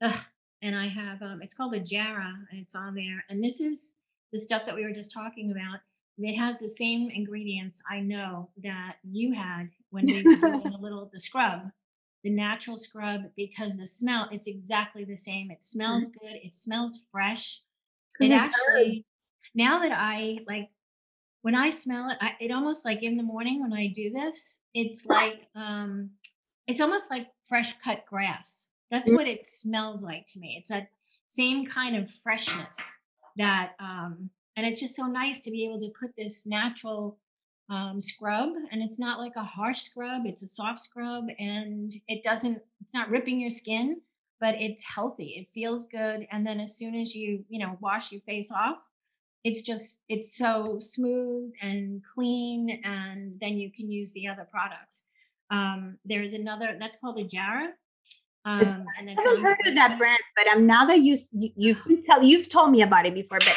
[0.00, 0.20] ugh,
[0.62, 3.24] and I have, um, it's called Ajara, and it's on there.
[3.28, 3.94] And this is
[4.32, 5.80] the stuff that we were just talking about.
[6.18, 10.80] It has the same ingredients I know that you had when we were doing a
[10.80, 11.70] little the scrub
[12.26, 15.50] the natural scrub because the smell it's exactly the same.
[15.52, 16.26] It smells mm-hmm.
[16.26, 16.36] good.
[16.42, 17.60] It smells fresh.
[18.18, 19.04] It actually
[19.54, 20.70] now that i like
[21.42, 24.60] when i smell it I, it almost like in the morning when i do this
[24.74, 26.10] it's like um
[26.66, 28.70] it's almost like fresh cut grass.
[28.90, 29.16] That's mm-hmm.
[29.16, 30.56] what it smells like to me.
[30.58, 30.88] It's that
[31.28, 32.98] same kind of freshness
[33.36, 37.18] that um and it's just so nice to be able to put this natural
[37.68, 42.22] um, scrub and it's not like a harsh scrub it's a soft scrub and it
[42.22, 44.00] doesn't it's not ripping your skin
[44.40, 48.12] but it's healthy it feels good and then as soon as you you know wash
[48.12, 48.78] your face off
[49.42, 55.04] it's just it's so smooth and clean and then you can use the other products.
[55.50, 57.68] Um, there's another that's called Ajara
[58.46, 61.50] um, and I haven't heard of that brand, but I'm um, now that you you
[61.56, 63.54] you tell you've told me about it before, but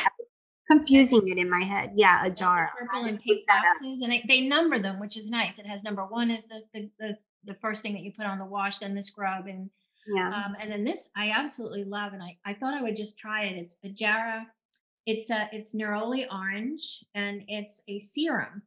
[0.69, 1.91] confusing it in my head.
[1.95, 2.71] Yeah, a jar.
[2.77, 5.59] Purple and pink boxes, and they, they number them, which is nice.
[5.59, 8.37] It has number one is the, the the the first thing that you put on
[8.37, 9.69] the wash, then the scrub, and
[10.15, 13.17] yeah, um, and then this I absolutely love, and I I thought I would just
[13.17, 13.57] try it.
[13.57, 14.45] It's Ajara.
[15.05, 18.61] It's a it's neroli orange, and it's a serum,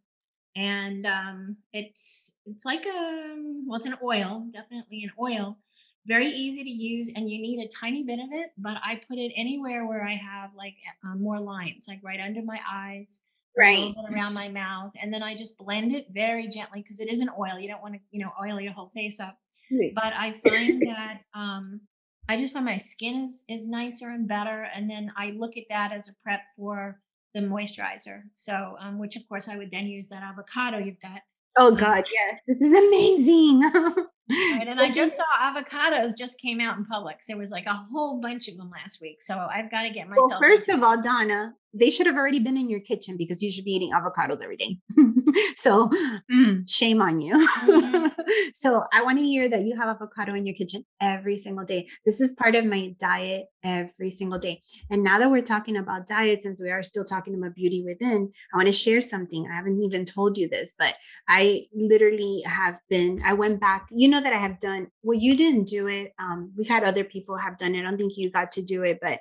[0.57, 3.37] and um, it's it's like a
[3.67, 5.59] well, it's an oil, definitely an oil
[6.07, 9.19] very easy to use and you need a tiny bit of it but i put
[9.19, 10.75] it anywhere where i have like
[11.07, 13.21] uh, more lines like right under my eyes
[13.57, 13.95] right.
[14.11, 17.31] around my mouth and then i just blend it very gently because it is an
[17.39, 19.37] oil you don't want to you know oil your whole face up.
[19.71, 19.93] Right.
[19.95, 21.81] but i find that um
[22.29, 25.65] i just find my skin is is nicer and better and then i look at
[25.71, 27.01] that as a prep for
[27.35, 28.25] the moisturizer.
[28.35, 31.21] So um which of course i would then use that avocado you've got
[31.57, 33.63] oh um, god yes this is amazing
[34.33, 34.67] Right.
[34.67, 37.27] And I just saw avocados just came out in Publix.
[37.29, 39.23] There was like a whole bunch of them last week.
[39.23, 40.31] So I've got to get myself.
[40.31, 43.51] Well, first of all, Donna, they should have already been in your kitchen because you
[43.51, 44.79] should be eating avocados every day.
[45.57, 45.89] so
[46.31, 47.35] mm, shame on you.
[47.35, 48.07] Mm-hmm.
[48.55, 51.89] so I want to hear that you have avocado in your kitchen every single day.
[52.05, 54.61] This is part of my diet every single day.
[54.91, 58.33] And now that we're talking about diet, since we are still talking about beauty within,
[58.53, 59.49] I want to share something.
[59.51, 60.95] I haven't even told you this, but
[61.29, 65.37] I literally have been, I went back, you know, that I have done, well, you
[65.37, 66.13] didn't do it.
[66.19, 67.81] Um, we've had other people have done it.
[67.81, 69.21] I don't think you got to do it, but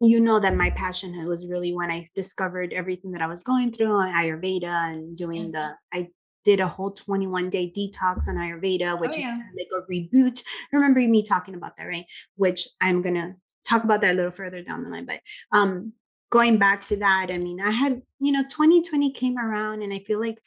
[0.00, 3.72] you know that my passion was really when I discovered everything that I was going
[3.72, 5.52] through on Ayurveda and doing mm-hmm.
[5.52, 6.08] the I
[6.44, 9.36] did a whole 21 day detox on Ayurveda, which oh, yeah.
[9.36, 10.42] is like a reboot.
[10.72, 12.06] Remember me talking about that, right?
[12.36, 13.34] Which I'm gonna
[13.68, 15.06] talk about that a little further down the line.
[15.06, 15.20] But
[15.52, 15.92] um
[16.30, 19.98] going back to that, I mean, I had, you know, 2020 came around and I
[20.00, 20.40] feel like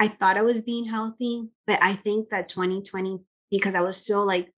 [0.00, 4.24] I thought I was being healthy, but I think that 2020, because I was so
[4.24, 4.52] like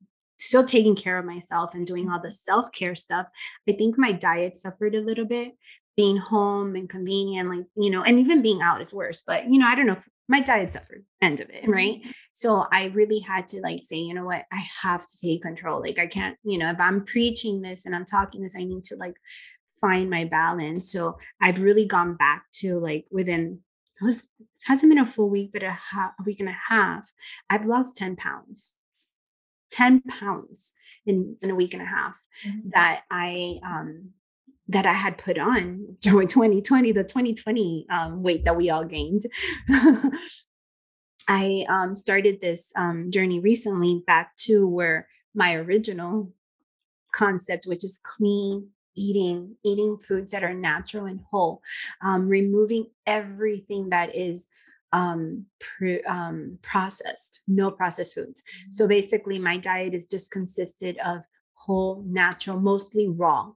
[0.47, 3.27] still taking care of myself and doing all the self-care stuff
[3.69, 5.53] i think my diet suffered a little bit.
[5.97, 9.61] Being home and convenient like you know and even being out is worse but you
[9.61, 12.01] know i don't know my diet suffered end of it right?
[12.01, 12.11] Mm-hmm.
[12.33, 14.43] so i really had to like say you know what?
[14.53, 17.95] I have to take control like i can't you know if i'm preaching this and
[17.95, 19.15] i'm talking this i need to like
[19.81, 20.91] find my balance.
[20.91, 23.61] So i've really gone back to like within
[24.01, 26.57] it was it hasn't been a full week but a, half, a week and a
[26.69, 27.13] half
[27.51, 28.75] i've lost 10 pounds
[29.75, 30.73] 10 pounds
[31.05, 32.71] in, in a week and a half mm-hmm.
[32.71, 34.11] that i um
[34.69, 39.27] that I had put on during 2020, the 2020 um, weight that we all gained.
[41.29, 46.33] I um, started this um, journey recently back to where my original
[47.13, 51.61] concept, which is clean eating, eating foods that are natural and whole,
[52.03, 54.49] um, removing everything that is
[54.95, 58.43] um, pr- um, processed, no processed foods.
[58.43, 58.73] Mm-hmm.
[58.73, 61.23] So basically, my diet is just consisted of
[61.55, 63.51] whole, natural, mostly raw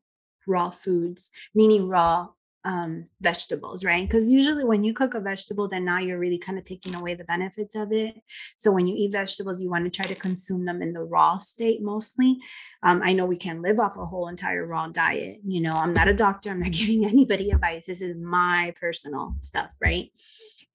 [0.48, 2.28] raw foods, meaning raw
[2.64, 4.06] um, vegetables, right?
[4.06, 7.14] Because usually when you cook a vegetable, then now you're really kind of taking away
[7.14, 8.14] the benefits of it.
[8.56, 11.38] So when you eat vegetables, you want to try to consume them in the raw
[11.38, 12.38] state mostly.
[12.82, 15.38] Um, I know we can live off a whole entire raw diet.
[15.46, 17.86] You know, I'm not a doctor, I'm not giving anybody advice.
[17.86, 20.10] This is my personal stuff, right?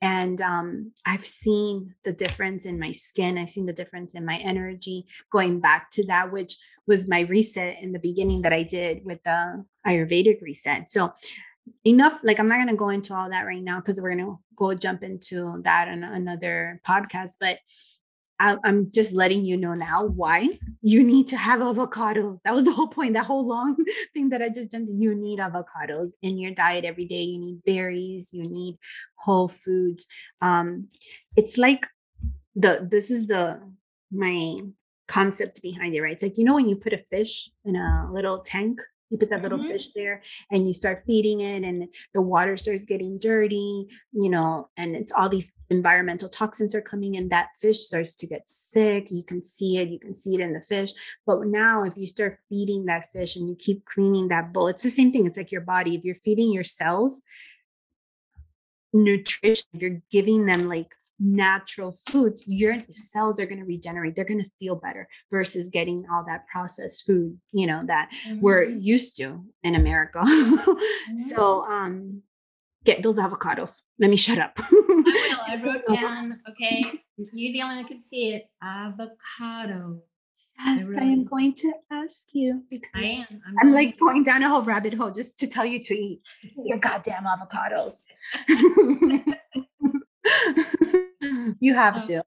[0.04, 3.38] And um, I've seen the difference in my skin.
[3.38, 7.82] I've seen the difference in my energy going back to that, which was my reset
[7.82, 10.92] in the beginning that I did with the Ayurvedic reset.
[10.92, 11.13] So
[11.86, 14.26] enough like i'm not going to go into all that right now because we're going
[14.26, 17.60] to go jump into that on another podcast but
[18.63, 20.49] I'm just letting you know now why
[20.82, 22.39] you need to have avocados.
[22.43, 23.77] That was the whole point, that whole long
[24.13, 24.86] thing that I just done.
[24.88, 27.23] You need avocados in your diet every day.
[27.23, 28.77] You need berries, you need
[29.15, 30.08] whole foods.
[30.41, 30.88] Um,
[31.36, 31.88] it's like
[32.56, 33.60] the this is the
[34.12, 34.62] my
[35.08, 36.13] concept behind it, right?
[36.13, 38.82] It's like you know when you put a fish in a little tank
[39.13, 39.67] you put that little mm-hmm.
[39.69, 40.21] fish there
[40.52, 45.13] and you start feeding it and the water starts getting dirty you know and it's
[45.13, 49.12] all these environmental toxins are coming in that fish starts to get sick.
[49.12, 50.91] You can see it you can see it in the fish.
[51.26, 54.84] But now if you start feeding that fish and you keep cleaning that bowl it's
[54.84, 55.26] the same thing.
[55.26, 55.95] It's like your body.
[55.95, 57.21] If you're feeding your cells
[58.95, 64.15] nutrition you're giving them like natural foods, your cells are going to regenerate.
[64.15, 68.41] They're going to feel better versus getting all that processed food, you know, that mm-hmm.
[68.41, 70.19] we're used to in America.
[70.26, 71.17] mm-hmm.
[71.17, 72.23] So, um,
[72.84, 73.82] get those avocados.
[73.99, 74.60] Let me shut up.
[74.60, 75.04] I will.
[75.47, 76.84] I wrote down, okay,
[77.32, 78.49] you're the only one that can see it.
[78.62, 80.02] Avocado.
[80.63, 83.26] Yes, I, I am going to ask you because I am.
[83.32, 86.21] I'm, I'm like going down a whole rabbit hole just to tell you to eat
[86.63, 88.06] your goddamn avocados.
[91.60, 92.04] you have oh.
[92.04, 92.24] to.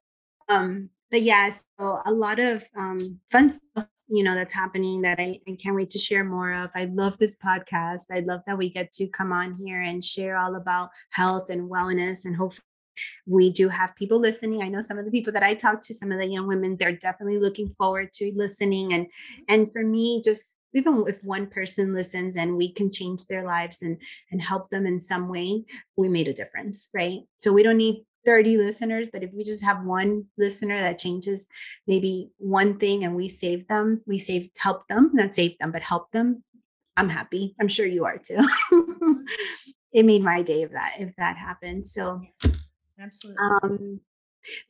[0.48, 5.18] Um, but yeah, so a lot of um, fun stuff, you know, that's happening that
[5.18, 6.70] I, I can't wait to share more of.
[6.74, 8.04] I love this podcast.
[8.10, 11.70] I love that we get to come on here and share all about health and
[11.70, 12.62] wellness and hopefully
[13.26, 15.94] we do have people listening i know some of the people that i talk to
[15.94, 19.06] some of the young women they're definitely looking forward to listening and
[19.48, 23.82] and for me just even if one person listens and we can change their lives
[23.82, 25.62] and and help them in some way
[25.96, 29.64] we made a difference right so we don't need 30 listeners, but if we just
[29.64, 31.48] have one listener that changes
[31.86, 35.82] maybe one thing and we save them, we save help them, not save them, but
[35.82, 36.42] help them.
[36.96, 37.54] I'm happy.
[37.60, 38.46] I'm sure you are too.
[39.92, 41.86] it made my day if that if that happened.
[41.86, 42.22] So
[43.00, 43.44] absolutely.
[43.62, 44.00] Um,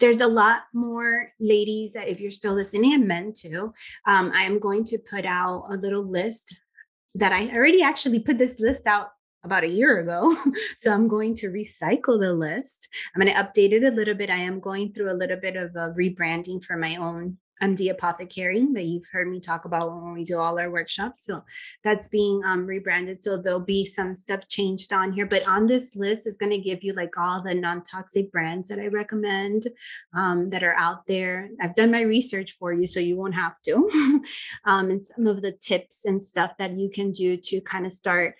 [0.01, 3.73] there's a lot more ladies that if you're still listening and men too.
[4.07, 6.59] Um, I am going to put out a little list
[7.15, 9.09] that I already actually put this list out
[9.47, 10.37] about a year ago.
[10.79, 12.89] so I'm going to recycle the list.
[13.15, 14.29] I'm going to update it a little bit.
[14.29, 18.67] I am going through a little bit of a rebranding for my own MD Apothecary
[18.75, 21.25] that you've heard me talk about when we do all our workshops.
[21.25, 21.43] So
[21.83, 23.23] that's being um, rebranded.
[23.23, 26.59] So there'll be some stuff changed on here, but on this list is going to
[26.59, 29.69] give you like all the non toxic brands that I recommend
[30.15, 31.49] um, that are out there.
[31.61, 34.21] I've done my research for you, so you won't have to.
[34.65, 37.93] um, and some of the tips and stuff that you can do to kind of
[37.93, 38.37] start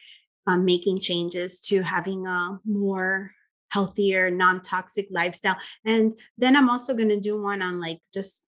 [0.47, 3.33] um, making changes to having a more
[3.71, 5.57] healthier, non toxic lifestyle.
[5.85, 8.45] And then I'm also going to do one on like just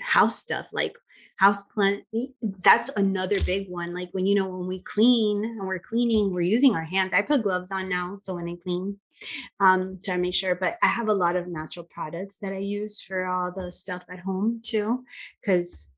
[0.00, 0.94] house stuff, like
[1.36, 2.02] house clean.
[2.42, 3.94] That's another big one.
[3.94, 7.14] Like when you know, when we clean and we're cleaning, we're using our hands.
[7.14, 8.16] I put gloves on now.
[8.18, 8.98] So when I clean,
[9.60, 13.00] um, to make sure, but I have a lot of natural products that I use
[13.00, 15.04] for all the stuff at home too,
[15.40, 15.90] because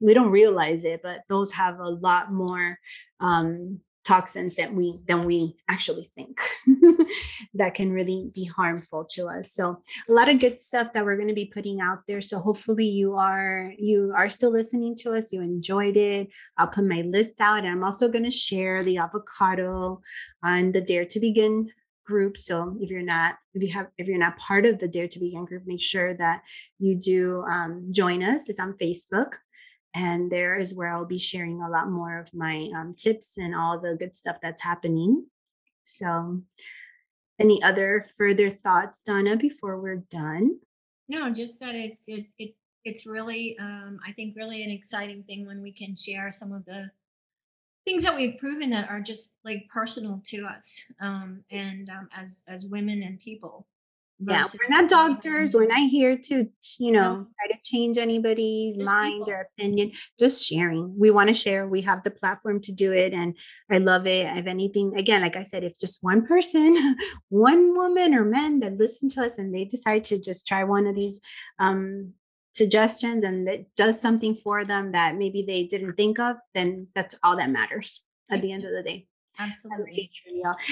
[0.00, 2.78] we don't realize it, but those have a lot more
[3.20, 6.40] um, toxins that we than we actually think
[7.54, 11.16] that can really be harmful to us so a lot of good stuff that we're
[11.16, 15.12] going to be putting out there so hopefully you are you are still listening to
[15.12, 18.82] us you enjoyed it i'll put my list out and i'm also going to share
[18.82, 20.00] the avocado
[20.42, 21.68] on the dare to begin
[22.10, 22.36] group.
[22.36, 25.20] So if you're not, if you have, if you're not part of the Dare to
[25.20, 26.42] Begin group, make sure that
[26.78, 28.48] you do um, join us.
[28.48, 29.34] It's on Facebook.
[29.94, 33.54] And there is where I'll be sharing a lot more of my um, tips and
[33.54, 35.26] all the good stuff that's happening.
[35.82, 36.42] So,
[37.40, 40.58] any other further thoughts, Donna, before we're done?
[41.08, 45.46] No, just that it's it, it it's really um, I think really an exciting thing
[45.46, 46.90] when we can share some of the
[47.84, 52.44] things that we've proven that are just like personal to us um, and um, as
[52.46, 53.66] as women and people
[54.20, 55.54] yeah we're not doctors.
[55.54, 56.48] We're not here to
[56.78, 57.26] you know no.
[57.38, 59.32] try to change anybody's mind people.
[59.32, 60.98] or opinion just sharing.
[60.98, 61.66] We want to share.
[61.66, 63.36] We have the platform to do it and
[63.70, 64.36] i love it.
[64.36, 66.96] If anything again like i said if just one person
[67.28, 70.86] one woman or men that listen to us and they decide to just try one
[70.86, 71.20] of these
[71.58, 72.12] um
[72.54, 77.14] suggestions and that does something for them that maybe they didn't think of then that's
[77.22, 79.06] all that matters at the end of the day.
[79.38, 80.10] Absolutely.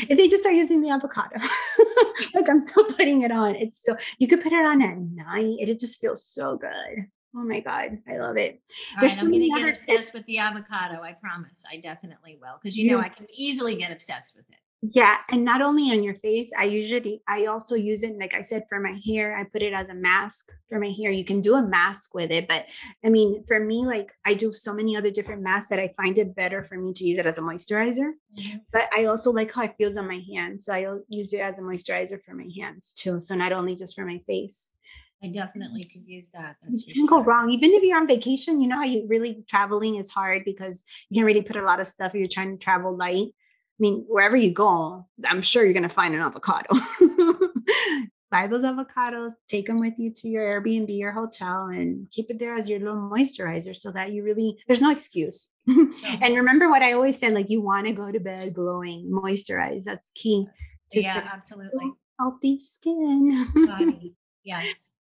[0.08, 1.36] If they just start using the avocado,
[2.34, 3.54] like I'm still putting it on.
[3.56, 5.56] It's so you could put it on at night.
[5.60, 7.06] It just feels so good.
[7.36, 8.62] Oh my god, I love it.
[8.94, 10.12] All There's right, so I'm many get obsessed tips.
[10.12, 11.02] with the avocado.
[11.02, 11.64] I promise.
[11.70, 14.56] I definitely will because you know I can easily get obsessed with it.
[14.80, 18.42] Yeah, and not only on your face, I usually I also use it like I
[18.42, 19.36] said for my hair.
[19.36, 21.10] I put it as a mask for my hair.
[21.10, 22.66] You can do a mask with it, but
[23.04, 26.16] I mean, for me like I do so many other different masks that I find
[26.16, 28.12] it better for me to use it as a moisturizer.
[28.38, 28.58] Mm-hmm.
[28.72, 31.58] But I also like how it feels on my hands, so I'll use it as
[31.58, 33.20] a moisturizer for my hands too.
[33.20, 34.74] So not only just for my face.
[35.24, 36.54] I definitely could use that.
[36.62, 37.18] That's you can sure.
[37.18, 37.50] go wrong.
[37.50, 41.16] Even if you're on vacation, you know how you really traveling is hard because you
[41.16, 42.14] can really put a lot of stuff.
[42.14, 43.32] You're trying to travel light
[43.78, 46.68] I mean, wherever you go, I'm sure you're going to find an avocado.
[48.30, 52.38] Buy those avocados, take them with you to your Airbnb or hotel, and keep it
[52.38, 55.48] there as your little moisturizer so that you really, there's no excuse.
[55.66, 59.84] and remember what I always said like, you want to go to bed glowing, moisturize.
[59.84, 60.46] That's key
[60.90, 61.92] to yeah, absolutely.
[62.18, 64.14] healthy skin.
[64.44, 64.94] Yes.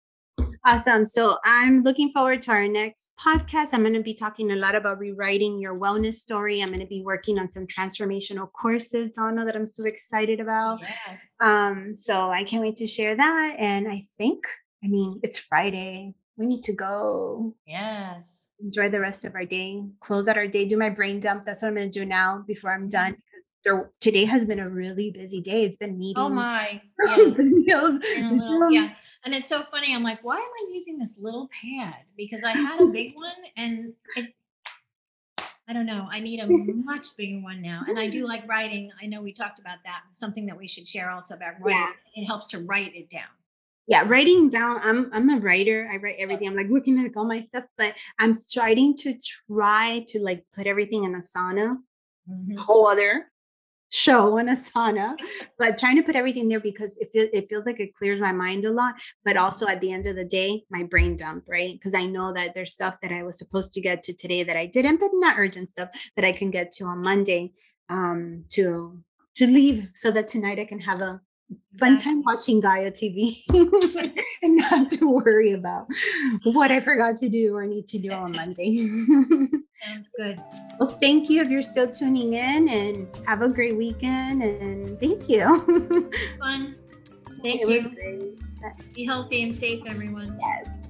[0.67, 1.05] Awesome.
[1.05, 3.75] So I'm looking forward to our next podcast.
[3.75, 6.63] I'm going to be talking a lot about rewriting your wellness story.
[6.63, 10.81] I'm going to be working on some transformational courses, Donna, that I'm so excited about.
[10.81, 11.19] Yes.
[11.43, 13.57] Um, so I can't wait to share that.
[13.59, 14.43] And I think,
[14.83, 16.15] I mean, it's Friday.
[16.39, 17.55] We need to go.
[17.67, 18.49] Yes.
[18.59, 19.83] Enjoy the rest of our day.
[20.01, 20.65] Close out our day.
[20.65, 21.45] Do my brain dump.
[21.45, 23.13] That's what I'm going to do now before I'm done.
[23.13, 23.21] Mm-hmm.
[23.67, 25.65] There, today has been a really busy day.
[25.65, 26.23] It's been meeting.
[26.23, 26.81] Oh my.
[27.67, 27.99] Yes.
[28.71, 28.95] yeah.
[29.25, 29.95] And it's so funny.
[29.95, 31.97] I'm like, why am I using this little pad?
[32.17, 34.35] Because I had a big one and it,
[35.67, 36.07] I don't know.
[36.11, 37.83] I need a much bigger one now.
[37.89, 38.91] And I do like writing.
[39.03, 40.03] I know we talked about that.
[40.13, 41.81] Something that we should share also about writing.
[42.15, 42.23] Yeah.
[42.23, 43.23] It helps to write it down.
[43.87, 44.81] Yeah, writing down.
[44.83, 45.91] I'm I'm a writer.
[45.93, 46.49] I write everything.
[46.49, 49.15] I'm like looking at all my stuff, but I'm starting to
[49.47, 51.77] try to like put everything in Asana.
[52.31, 52.57] Mm-hmm.
[52.57, 53.27] Whole other
[53.95, 55.17] show in Asana,
[55.59, 58.33] but trying to put everything there because it, feel, it feels like it clears my
[58.33, 58.95] mind a lot.
[59.25, 61.75] But also at the end of the day, my brain dump, right?
[61.75, 64.57] Because I know that there's stuff that I was supposed to get to today that
[64.57, 67.53] I didn't, but not urgent stuff that I can get to on Monday
[67.89, 69.01] um, to
[69.37, 71.21] to leave so that tonight I can have a
[71.79, 73.43] fun time watching Gaia TV
[74.43, 75.87] and not to worry about
[76.45, 78.87] what I forgot to do or need to do on Monday.
[79.85, 80.41] Sounds good.
[80.79, 85.29] Well, thank you if you're still tuning in and have a great weekend and thank
[85.29, 85.65] you.
[85.69, 86.77] it was fun.
[87.43, 88.39] Thank it you.
[88.95, 90.41] Be healthy and safe, everyone.
[90.41, 90.87] Yes.